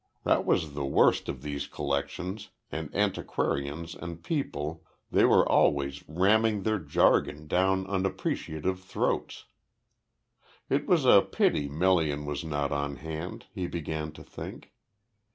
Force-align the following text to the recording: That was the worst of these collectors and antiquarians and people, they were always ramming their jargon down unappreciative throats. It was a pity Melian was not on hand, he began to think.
That 0.23 0.45
was 0.47 0.73
the 0.73 0.83
worst 0.83 1.29
of 1.29 1.43
these 1.43 1.67
collectors 1.67 2.49
and 2.71 2.89
antiquarians 2.95 3.93
and 3.93 4.23
people, 4.23 4.83
they 5.11 5.25
were 5.25 5.47
always 5.47 6.03
ramming 6.09 6.63
their 6.63 6.79
jargon 6.79 7.45
down 7.45 7.85
unappreciative 7.85 8.79
throats. 8.79 9.45
It 10.71 10.87
was 10.87 11.05
a 11.05 11.21
pity 11.21 11.69
Melian 11.69 12.25
was 12.25 12.43
not 12.43 12.71
on 12.71 12.95
hand, 12.95 13.45
he 13.53 13.67
began 13.67 14.11
to 14.13 14.23
think. 14.23 14.73